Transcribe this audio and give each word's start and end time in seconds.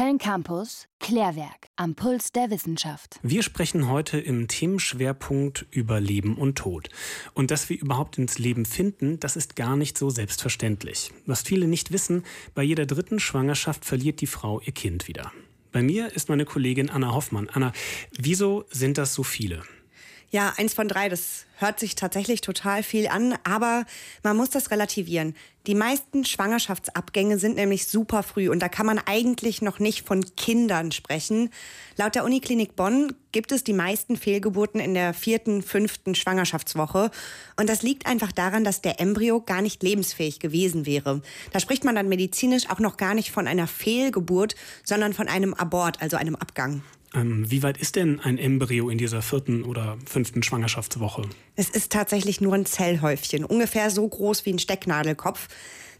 Köln 0.00 0.16
Campus, 0.16 0.88
Klärwerk 0.98 1.68
am 1.76 1.94
Puls 1.94 2.32
der 2.32 2.50
Wissenschaft. 2.50 3.20
Wir 3.22 3.42
sprechen 3.42 3.90
heute 3.90 4.18
im 4.18 4.48
Themenschwerpunkt 4.48 5.66
über 5.70 6.00
Leben 6.00 6.38
und 6.38 6.56
Tod. 6.56 6.88
Und 7.34 7.50
dass 7.50 7.68
wir 7.68 7.78
überhaupt 7.78 8.16
ins 8.16 8.38
Leben 8.38 8.64
finden, 8.64 9.20
das 9.20 9.36
ist 9.36 9.56
gar 9.56 9.76
nicht 9.76 9.98
so 9.98 10.08
selbstverständlich. 10.08 11.12
Was 11.26 11.42
viele 11.42 11.68
nicht 11.68 11.92
wissen, 11.92 12.24
bei 12.54 12.62
jeder 12.62 12.86
dritten 12.86 13.20
Schwangerschaft 13.20 13.84
verliert 13.84 14.22
die 14.22 14.26
Frau 14.26 14.62
ihr 14.62 14.72
Kind 14.72 15.06
wieder. 15.06 15.32
Bei 15.70 15.82
mir 15.82 16.10
ist 16.14 16.30
meine 16.30 16.46
Kollegin 16.46 16.88
Anna 16.88 17.12
Hoffmann. 17.12 17.50
Anna, 17.52 17.74
wieso 18.18 18.64
sind 18.70 18.96
das 18.96 19.12
so 19.12 19.22
viele? 19.22 19.64
Ja, 20.32 20.52
eins 20.56 20.74
von 20.74 20.86
drei, 20.86 21.08
das 21.08 21.46
hört 21.58 21.80
sich 21.80 21.96
tatsächlich 21.96 22.40
total 22.40 22.84
viel 22.84 23.08
an, 23.08 23.36
aber 23.42 23.84
man 24.22 24.36
muss 24.36 24.48
das 24.48 24.70
relativieren. 24.70 25.34
Die 25.66 25.74
meisten 25.74 26.24
Schwangerschaftsabgänge 26.24 27.36
sind 27.36 27.56
nämlich 27.56 27.88
super 27.88 28.22
früh 28.22 28.48
und 28.48 28.60
da 28.60 28.68
kann 28.68 28.86
man 28.86 29.00
eigentlich 29.04 29.60
noch 29.60 29.80
nicht 29.80 30.06
von 30.06 30.24
Kindern 30.36 30.92
sprechen. 30.92 31.50
Laut 31.96 32.14
der 32.14 32.24
Uniklinik 32.24 32.76
Bonn 32.76 33.12
gibt 33.32 33.50
es 33.50 33.64
die 33.64 33.72
meisten 33.72 34.16
Fehlgeburten 34.16 34.78
in 34.80 34.94
der 34.94 35.14
vierten, 35.14 35.62
fünften 35.62 36.14
Schwangerschaftswoche. 36.14 37.10
Und 37.58 37.68
das 37.68 37.82
liegt 37.82 38.06
einfach 38.06 38.30
daran, 38.30 38.62
dass 38.62 38.82
der 38.82 39.00
Embryo 39.00 39.40
gar 39.40 39.62
nicht 39.62 39.82
lebensfähig 39.82 40.38
gewesen 40.38 40.86
wäre. 40.86 41.22
Da 41.52 41.58
spricht 41.58 41.84
man 41.84 41.96
dann 41.96 42.08
medizinisch 42.08 42.70
auch 42.70 42.78
noch 42.78 42.96
gar 42.96 43.14
nicht 43.14 43.32
von 43.32 43.48
einer 43.48 43.66
Fehlgeburt, 43.66 44.54
sondern 44.84 45.12
von 45.12 45.26
einem 45.26 45.54
Abort, 45.54 46.00
also 46.00 46.16
einem 46.16 46.36
Abgang. 46.36 46.82
Ähm, 47.14 47.50
wie 47.50 47.62
weit 47.62 47.78
ist 47.78 47.96
denn 47.96 48.20
ein 48.20 48.38
Embryo 48.38 48.88
in 48.88 48.98
dieser 48.98 49.22
vierten 49.22 49.64
oder 49.64 49.98
fünften 50.06 50.42
Schwangerschaftswoche? 50.42 51.22
Es 51.56 51.68
ist 51.70 51.90
tatsächlich 51.90 52.40
nur 52.40 52.54
ein 52.54 52.66
Zellhäufchen, 52.66 53.44
ungefähr 53.44 53.90
so 53.90 54.06
groß 54.06 54.46
wie 54.46 54.52
ein 54.52 54.58
Stecknadelkopf. 54.58 55.48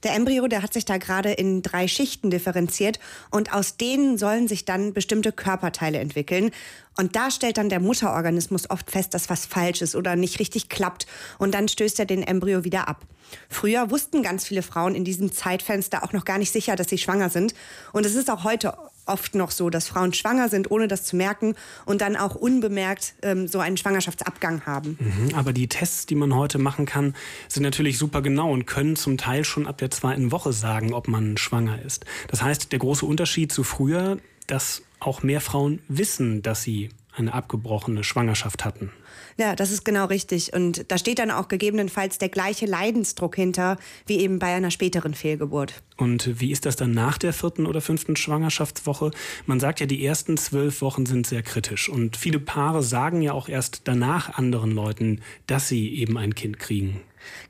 Der 0.03 0.15
Embryo, 0.15 0.47
der 0.47 0.63
hat 0.63 0.73
sich 0.73 0.87
da 0.87 0.97
gerade 0.97 1.33
in 1.33 1.61
drei 1.63 1.87
Schichten 1.87 2.31
differenziert 2.31 2.99
und 3.31 3.53
aus 3.53 3.77
denen 3.77 4.17
sollen 4.17 4.49
sich 4.49 4.65
dann 4.65 4.95
bestimmte 4.95 5.31
Körperteile 5.31 5.99
entwickeln. 5.99 6.53
Und 6.97 7.17
da 7.17 7.31
stellt 7.31 7.59
dann 7.59 7.69
der 7.69 7.81
Mutterorganismus 7.81 8.71
oft 8.71 8.91
fest, 8.91 9.13
dass 9.13 9.29
was 9.29 9.45
falsch 9.45 9.83
ist 9.83 9.95
oder 9.95 10.17
nicht 10.17 10.39
richtig 10.39 10.69
klappt 10.71 11.07
und 11.39 11.55
dann 11.55 11.69
stößt 11.69 11.99
er 11.99 12.07
den 12.07 12.23
Embryo 12.23 12.65
wieder 12.65 12.89
ab. 12.89 13.05
Früher 13.49 13.91
wussten 13.91 14.23
ganz 14.23 14.47
viele 14.47 14.63
Frauen 14.63 14.95
in 14.95 15.05
diesem 15.05 15.33
Zeitfenster 15.33 16.03
auch 16.05 16.13
noch 16.13 16.25
gar 16.25 16.39
nicht 16.39 16.53
sicher, 16.53 16.77
dass 16.77 16.89
sie 16.89 16.99
schwanger 16.99 17.31
sind. 17.31 17.55
Und 17.93 18.07
es 18.07 18.15
ist 18.15 18.31
auch 18.31 18.45
heute 18.45 18.75
oft 19.07 19.35
noch 19.35 19.51
so, 19.51 19.71
dass 19.71 19.89
Frauen 19.89 20.13
schwanger 20.13 20.49
sind, 20.49 20.71
ohne 20.71 20.89
das 20.89 21.05
zu 21.05 21.17
merken 21.17 21.55
und 21.85 22.01
dann 22.01 22.17
auch 22.17 22.35
unbemerkt 22.35 23.15
ähm, 23.23 23.49
so 23.49 23.59
einen 23.59 23.77
Schwangerschaftsabgang 23.77 24.65
haben. 24.67 24.99
Mhm, 25.01 25.35
aber 25.35 25.53
die 25.53 25.69
Tests, 25.69 26.07
die 26.07 26.15
man 26.15 26.35
heute 26.35 26.59
machen 26.59 26.87
kann, 26.87 27.15
sind 27.49 27.65
natürlich 27.65 27.99
super 27.99 28.23
genau 28.23 28.51
und 28.53 28.67
können 28.67 28.97
zum 28.97 29.19
Teil 29.19 29.45
schon 29.45 29.67
ab 29.67 29.79
der 29.79 29.91
zweiten 29.91 30.33
Woche 30.33 30.53
sagen, 30.53 30.93
ob 30.93 31.09
man 31.09 31.37
schwanger 31.37 31.83
ist. 31.83 32.05
Das 32.29 32.43
heißt, 32.43 32.73
der 32.73 32.79
große 32.79 33.05
Unterschied 33.05 33.53
zu 33.53 33.65
früher, 33.65 34.19
dass 34.47 34.83
auch 35.01 35.23
mehr 35.23 35.41
Frauen 35.41 35.81
wissen, 35.89 36.43
dass 36.43 36.63
sie 36.63 36.91
eine 37.15 37.35
abgebrochene 37.35 38.05
Schwangerschaft 38.05 38.65
hatten. 38.65 38.91
Ja, 39.37 39.57
das 39.57 39.71
ist 39.71 39.85
genau 39.85 40.07
richtig. 40.07 40.53
Und 40.53 40.91
da 40.91 40.99
steht 40.99 41.19
dann 41.19 41.31
auch 41.31 41.49
gegebenenfalls 41.49 42.19
der 42.19 42.29
gleiche 42.29 42.67
Leidensdruck 42.67 43.37
hinter, 43.37 43.79
wie 44.07 44.19
eben 44.19 44.39
bei 44.39 44.55
einer 44.55 44.71
späteren 44.71 45.15
Fehlgeburt. 45.15 45.83
Und 45.97 46.41
wie 46.41 46.51
ist 46.51 46.67
das 46.67 46.77
dann 46.77 46.93
nach 46.93 47.19
der 47.19 47.33
vierten 47.33 47.67
oder 47.67 47.81
fünften 47.81 48.17
Schwangerschaftswoche? 48.17 49.11
Man 49.47 49.61
sagt 49.61 49.81
ja, 49.81 49.87
die 49.87 50.05
ersten 50.05 50.37
zwölf 50.37 50.83
Wochen 50.83 51.07
sind 51.07 51.27
sehr 51.27 51.43
kritisch. 51.43 51.89
Und 51.89 52.17
viele 52.17 52.39
Paare 52.39 52.83
sagen 52.83 53.23
ja 53.23 53.33
auch 53.33 53.49
erst 53.49 53.83
danach 53.85 54.37
anderen 54.37 54.73
Leuten, 54.73 55.21
dass 55.47 55.69
sie 55.69 55.95
eben 55.95 56.19
ein 56.19 56.35
Kind 56.35 56.59
kriegen. 56.59 57.01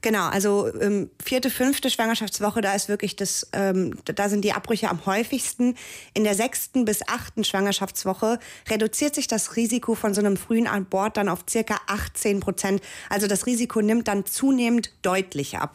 Genau, 0.00 0.28
also 0.28 0.72
ähm, 0.80 1.10
vierte, 1.22 1.50
fünfte 1.50 1.90
Schwangerschaftswoche, 1.90 2.60
da 2.60 2.74
ist 2.74 2.88
wirklich 2.88 3.16
das, 3.16 3.48
ähm, 3.52 3.96
da 4.04 4.28
sind 4.28 4.44
die 4.44 4.52
Abbrüche 4.52 4.88
am 4.88 5.04
häufigsten. 5.06 5.76
In 6.14 6.24
der 6.24 6.34
sechsten 6.34 6.84
bis 6.84 7.06
achten 7.06 7.44
Schwangerschaftswoche 7.44 8.38
reduziert 8.68 9.14
sich 9.14 9.26
das 9.26 9.56
Risiko 9.56 9.94
von 9.94 10.14
so 10.14 10.20
einem 10.20 10.36
frühen 10.36 10.66
Abort 10.66 11.16
dann 11.16 11.28
auf 11.28 11.40
circa 11.48 11.76
18 11.86 12.40
Prozent. 12.40 12.82
Also 13.08 13.26
das 13.26 13.46
Risiko 13.46 13.80
nimmt 13.80 14.08
dann 14.08 14.26
zunehmend 14.26 14.92
deutlich 15.02 15.58
ab. 15.58 15.74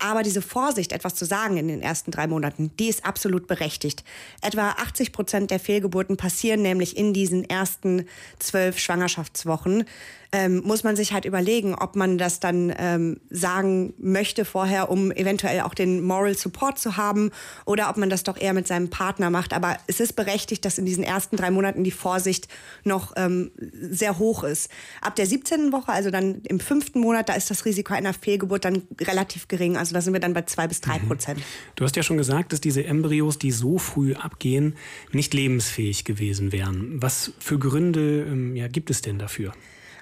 Aber 0.00 0.22
diese 0.22 0.42
Vorsicht, 0.42 0.92
etwas 0.92 1.14
zu 1.14 1.24
sagen 1.24 1.56
in 1.56 1.68
den 1.68 1.82
ersten 1.82 2.10
drei 2.10 2.26
Monaten, 2.26 2.70
die 2.78 2.88
ist 2.88 3.04
absolut 3.04 3.46
berechtigt. 3.46 4.02
Etwa 4.42 4.70
80 4.70 5.12
Prozent 5.12 5.50
der 5.50 5.60
Fehlgeburten 5.60 6.16
passieren 6.16 6.62
nämlich 6.62 6.96
in 6.96 7.12
diesen 7.12 7.48
ersten 7.48 8.06
zwölf 8.38 8.78
Schwangerschaftswochen 8.78 9.84
ähm, 10.32 10.62
muss 10.64 10.84
man 10.84 10.94
sich 10.94 11.12
halt 11.12 11.24
überlegen, 11.24 11.74
ob 11.74 11.96
man 11.96 12.16
das 12.16 12.38
dann 12.38 12.72
ähm, 12.78 13.20
sagen 13.30 13.94
möchte 13.98 14.44
vorher, 14.44 14.90
um 14.90 15.10
eventuell 15.10 15.60
auch 15.62 15.74
den 15.74 16.02
Moral 16.02 16.36
Support 16.36 16.78
zu 16.78 16.96
haben 16.96 17.30
oder 17.64 17.90
ob 17.90 17.96
man 17.96 18.10
das 18.10 18.22
doch 18.22 18.36
eher 18.40 18.52
mit 18.52 18.68
seinem 18.68 18.90
Partner 18.90 19.30
macht. 19.30 19.52
Aber 19.52 19.76
es 19.88 19.98
ist 19.98 20.14
berechtigt, 20.14 20.64
dass 20.64 20.78
in 20.78 20.86
diesen 20.86 21.02
ersten 21.02 21.36
drei 21.36 21.50
Monaten 21.50 21.82
die 21.82 21.90
Vorsicht 21.90 22.48
noch 22.84 23.12
ähm, 23.16 23.50
sehr 23.58 24.18
hoch 24.18 24.44
ist. 24.44 24.70
Ab 25.00 25.16
der 25.16 25.26
17. 25.26 25.72
Woche, 25.72 25.90
also 25.92 26.10
dann 26.10 26.42
im 26.42 26.60
fünften 26.60 27.00
Monat, 27.00 27.28
da 27.28 27.34
ist 27.34 27.50
das 27.50 27.64
Risiko 27.64 27.94
einer 27.94 28.14
Fehlgeburt 28.14 28.64
dann 28.64 28.82
relativ 29.00 29.48
gering. 29.48 29.76
Also 29.76 29.89
da 29.94 30.00
sind 30.00 30.12
wir 30.12 30.20
dann 30.20 30.34
bei 30.34 30.42
zwei 30.42 30.66
bis 30.66 30.80
drei 30.80 30.98
mhm. 30.98 31.08
Prozent. 31.08 31.38
Mhm. 31.38 31.44
Du 31.76 31.84
hast 31.84 31.96
ja 31.96 32.02
schon 32.02 32.16
gesagt, 32.16 32.52
dass 32.52 32.60
diese 32.60 32.84
Embryos, 32.84 33.38
die 33.38 33.50
so 33.50 33.78
früh 33.78 34.14
abgehen, 34.14 34.76
nicht 35.12 35.34
lebensfähig 35.34 36.04
gewesen 36.04 36.52
wären. 36.52 37.02
Was 37.02 37.32
für 37.38 37.58
Gründe 37.58 38.26
ähm, 38.30 38.56
ja, 38.56 38.68
gibt 38.68 38.90
es 38.90 39.02
denn 39.02 39.18
dafür? 39.18 39.52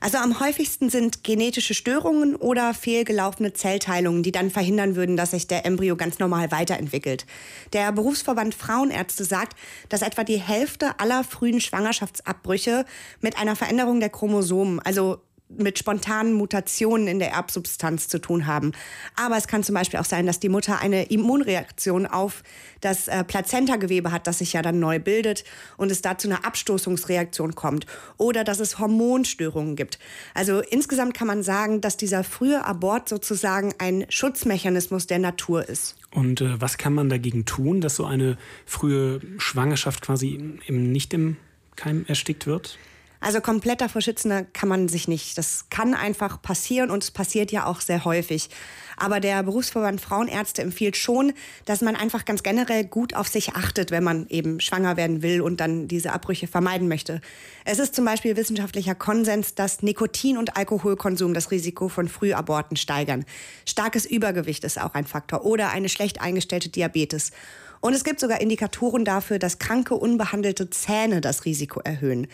Also 0.01 0.19
am 0.19 0.39
häufigsten 0.39 0.91
sind 0.91 1.25
genetische 1.25 1.75
Störungen 1.75 2.37
oder 2.37 2.73
fehlgelaufene 2.73 3.53
Zellteilungen, 3.53 4.23
die 4.23 4.33
dann 4.33 4.51
verhindern 4.51 4.95
würden, 4.95 5.17
dass 5.17 5.33
sich 5.33 5.49
der 5.49 5.67
Embryo 5.67 5.97
ganz 5.97 6.19
normal 6.19 6.53
weiterentwickelt. 6.53 7.27
Der 7.73 7.91
Berufsverband 7.93 8.55
Frauenärzte 8.55 9.25
sagt, 9.25 9.57
dass 9.89 10.03
etwa 10.03 10.23
die 10.23 10.37
Hälfte 10.37 11.01
aller 11.01 11.25
frühen 11.25 11.61
Schwangerschaftsabbrüche 11.61 12.85
mit 13.21 13.39
einer 13.39 13.57
Veränderung 13.57 13.99
der 13.99 14.11
Chromosomen, 14.11 14.79
also 14.81 15.21
mit 15.49 15.79
spontanen 15.79 16.35
Mutationen 16.35 17.09
in 17.09 17.19
der 17.19 17.33
Erbsubstanz 17.33 18.09
zu 18.09 18.21
tun 18.21 18.47
haben. 18.47 18.73
Aber 19.17 19.37
es 19.37 19.49
kann 19.49 19.63
zum 19.63 19.75
Beispiel 19.75 19.99
auch 19.99 20.05
sein, 20.05 20.27
dass 20.27 20.41
die 20.41 20.49
Mutter 20.49 20.81
eine 20.81 21.05
Immunreaktion 21.05 22.07
auf 22.07 22.43
das 22.81 23.09
äh, 23.09 23.25
Plazentagewebe 23.25 24.13
hat, 24.13 24.27
das 24.27 24.39
sich 24.39 24.53
ja 24.53 24.63
dann 24.63 24.79
neu 24.79 24.99
bildet 24.99 25.45
und 25.77 25.91
es 25.91 26.03
da 26.03 26.19
zu 26.19 26.29
einer 26.29 26.45
Abstoßungsreaktion 26.45 27.55
kommt. 27.55 27.87
Oder 28.19 28.45
dass 28.45 28.61
es 28.61 28.79
Hormonstörungen 28.79 29.77
gibt. 29.77 29.99
Also 30.35 30.61
insgesamt 30.61 31.15
kann 31.15 31.27
man 31.27 31.43
sagen, 31.43 31.81
dass 31.81 31.97
dieser 31.97 32.25
frühe 32.25 32.65
Abort 32.65 33.09
sozusagen 33.09 33.75
ein 33.79 34.07
Schutzmechanismus 34.09 35.07
der 35.07 35.19
Natur 35.19 35.69
ist. 35.69 35.97
Und 36.11 36.41
äh, 36.41 36.61
was 36.61 36.79
kann 36.79 36.95
man 36.95 37.09
dagegen 37.09 37.45
tun, 37.45 37.81
dass 37.81 37.97
so 37.97 38.05
eine 38.05 38.39
frühe 38.67 39.21
Schwangerschaft 39.39 40.03
quasi 40.03 40.59
eben 40.67 40.93
nicht 40.93 41.15
im 41.15 41.37
Keim 41.77 42.05
erstickt 42.07 42.47
wird? 42.47 42.79
Also 43.21 43.41
komplett 43.41 43.81
davor 43.81 44.01
schützen 44.01 44.47
kann 44.53 44.69
man 44.69 44.89
sich 44.89 45.09
nicht. 45.09 45.39
Das 45.39 45.67
kann 45.71 45.95
einfach 45.95 46.41
passieren 46.41 46.91
und 46.91 47.03
es 47.03 47.11
passiert 47.11 47.51
ja 47.51 47.67
auch 47.67 47.81
sehr 47.81 48.05
häufig. 48.05 48.49
Aber 48.97 49.21
der 49.21 49.43
Berufsverband 49.43 50.01
Frauenärzte 50.01 50.63
empfiehlt 50.63 50.97
schon, 50.97 51.33
dass 51.65 51.81
man 51.81 51.97
einfach 51.97 52.25
ganz 52.25 52.43
generell 52.43 52.85
gut 52.85 53.15
auf 53.15 53.29
sich 53.29 53.55
achtet, 53.55 53.91
wenn 53.91 54.05
man 54.05 54.27
eben 54.29 54.61
schwanger 54.61 54.97
werden 54.97 55.23
will 55.23 55.41
und 55.41 55.61
dann 55.61 55.89
diese 55.89 56.13
Abbrüche 56.13 56.49
vermeiden 56.49 56.89
möchte. 56.89 57.21
Es 57.65 57.79
ist 57.79 57.95
zum 57.95 58.05
Beispiel 58.05 58.37
wissenschaftlicher 58.37 58.95
Konsens, 58.95 59.55
dass 59.55 59.83
Nikotin 59.83 60.39
und 60.39 60.57
Alkoholkonsum 60.57 61.35
das 61.35 61.51
Risiko 61.51 61.89
von 61.89 62.09
Frühaborten 62.09 62.77
steigern. 62.77 63.25
Starkes 63.67 64.07
Übergewicht 64.07 64.65
ist 64.65 64.81
auch 64.81 64.95
ein 64.95 65.07
Faktor 65.07 65.45
oder 65.45 65.71
eine 65.71 65.89
schlecht 65.89 66.21
eingestellte 66.21 66.69
Diabetes. 66.69 67.33
Und 67.81 67.95
es 67.95 68.05
gibt 68.05 68.21
sogar 68.21 68.41
Indikatoren 68.41 69.05
dafür, 69.05 69.39
dass 69.39 69.59
kranke, 69.59 69.95
unbehandelte 69.95 70.71
Zähne 70.71 71.21
das 71.21 71.45
Risiko 71.45 71.81
erhöhen. 71.81 72.27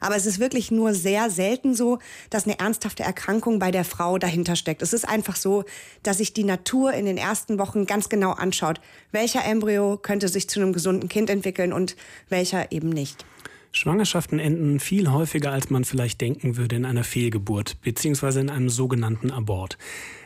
Aber 0.00 0.16
es 0.16 0.26
ist 0.26 0.40
wirklich 0.40 0.70
nur 0.70 0.94
sehr 0.94 1.30
selten 1.30 1.74
so, 1.74 2.00
dass 2.28 2.44
eine 2.44 2.58
ernsthafte 2.58 3.04
Erkrankung 3.04 3.60
bei 3.60 3.70
der 3.70 3.84
Frau 3.84 4.18
dahinter 4.18 4.56
steckt. 4.56 4.82
Es 4.82 4.92
ist 4.92 5.08
einfach 5.08 5.36
so, 5.36 5.64
dass 6.02 6.18
sich 6.18 6.32
die 6.32 6.44
Natur 6.44 6.92
in 6.92 7.06
den 7.06 7.16
ersten 7.16 7.58
Wochen 7.58 7.86
ganz 7.86 8.08
genau 8.08 8.32
anschaut, 8.32 8.80
welcher 9.12 9.44
Embryo 9.44 9.96
könnte 9.96 10.26
sich 10.26 10.48
zu 10.48 10.60
einem 10.60 10.72
gesunden 10.72 11.08
Kind 11.08 11.30
entwickeln 11.30 11.72
und 11.72 11.94
welcher 12.28 12.72
eben 12.72 12.88
nicht. 12.88 13.24
Schwangerschaften 13.70 14.38
enden 14.38 14.80
viel 14.80 15.10
häufiger, 15.10 15.50
als 15.50 15.70
man 15.70 15.84
vielleicht 15.84 16.20
denken 16.20 16.56
würde, 16.56 16.76
in 16.76 16.84
einer 16.84 17.04
Fehlgeburt 17.04 17.80
bzw. 17.80 18.40
in 18.40 18.50
einem 18.50 18.68
sogenannten 18.68 19.30
Abort. 19.30 19.78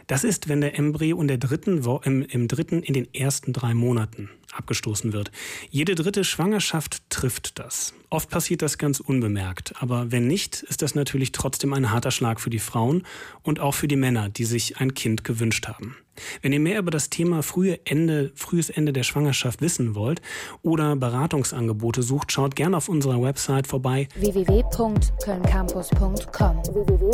Das 0.08 0.24
ist, 0.24 0.48
wenn 0.48 0.60
der 0.60 0.76
Embryo 0.78 1.20
in 1.20 1.28
der 1.28 1.38
dritten 1.38 1.84
Wo 1.84 2.00
im, 2.04 2.22
im 2.22 2.48
dritten 2.48 2.82
in 2.82 2.94
den 2.94 3.12
ersten 3.14 3.52
drei 3.52 3.74
Monaten 3.74 4.30
abgestoßen 4.56 5.12
wird. 5.12 5.30
Jede 5.70 5.94
dritte 5.94 6.24
Schwangerschaft 6.24 7.02
trifft 7.10 7.58
das. 7.58 7.94
Oft 8.08 8.30
passiert 8.30 8.62
das 8.62 8.78
ganz 8.78 9.00
unbemerkt, 9.00 9.74
aber 9.80 10.12
wenn 10.12 10.26
nicht, 10.26 10.62
ist 10.62 10.82
das 10.82 10.94
natürlich 10.94 11.32
trotzdem 11.32 11.72
ein 11.72 11.90
harter 11.90 12.10
Schlag 12.10 12.40
für 12.40 12.50
die 12.50 12.60
Frauen 12.60 13.02
und 13.42 13.60
auch 13.60 13.74
für 13.74 13.88
die 13.88 13.96
Männer, 13.96 14.28
die 14.28 14.44
sich 14.44 14.78
ein 14.78 14.94
Kind 14.94 15.24
gewünscht 15.24 15.66
haben. 15.66 15.96
Wenn 16.40 16.52
ihr 16.52 16.60
mehr 16.60 16.78
über 16.78 16.90
das 16.90 17.10
Thema 17.10 17.42
frühe 17.42 17.78
Ende, 17.84 18.32
frühes 18.34 18.70
Ende 18.70 18.92
der 18.92 19.02
Schwangerschaft 19.02 19.60
wissen 19.60 19.94
wollt 19.94 20.22
oder 20.62 20.96
Beratungsangebote 20.96 22.02
sucht, 22.02 22.32
schaut 22.32 22.56
gerne 22.56 22.78
auf 22.78 22.88
unserer 22.88 23.20
Website 23.20 23.66
vorbei 23.66 24.08
www.kölncampus.com 24.14 26.62
www 26.72 27.06